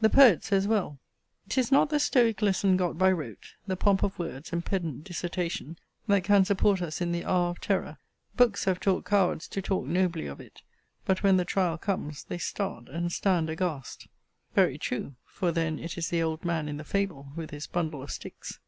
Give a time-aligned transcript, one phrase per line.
[0.00, 0.98] The poet says well:
[1.50, 5.76] 'Tis not the stoic lesson, got by rote, The pomp of words, and pedant dissertation,
[6.06, 7.98] That can support us in the hour of terror.
[8.34, 10.62] Books have taught cowards to talk nobly of it:
[11.04, 14.08] But when the trial comes, they start, and stand aghast.
[14.54, 18.02] Very true: for then it is the old man in the fable, with his bundle
[18.02, 18.60] of sticks.